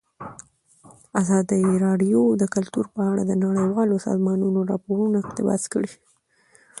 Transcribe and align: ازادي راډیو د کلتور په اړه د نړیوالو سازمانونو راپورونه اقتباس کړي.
ازادي 1.21 1.63
راډیو 1.85 2.21
د 2.41 2.43
کلتور 2.55 2.85
په 2.95 3.01
اړه 3.11 3.23
د 3.25 3.31
نړیوالو 3.45 3.95
سازمانونو 4.07 4.59
راپورونه 4.71 5.15
اقتباس 5.23 5.63
کړي. 5.73 5.91